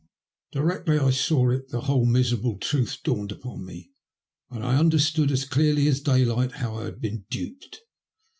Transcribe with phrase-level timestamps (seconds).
[0.51, 3.91] Directly I saw it the whole miserable truth dawned upon me,
[4.49, 7.81] and I under stood as clearly as daylight how I had been duped.